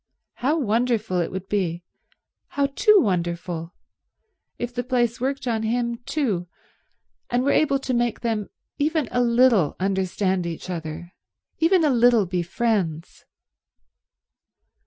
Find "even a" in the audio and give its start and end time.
8.79-9.21, 11.59-11.91